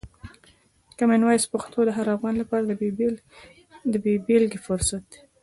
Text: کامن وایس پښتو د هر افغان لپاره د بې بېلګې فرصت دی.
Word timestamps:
کامن 0.97 1.21
وایس 1.23 1.45
پښتو 1.53 1.79
د 1.85 1.89
هر 1.97 2.07
افغان 2.15 2.35
لپاره 2.41 2.63
د 3.91 3.95
بې 4.03 4.13
بېلګې 4.25 4.59
فرصت 4.67 5.03
دی. 5.11 5.19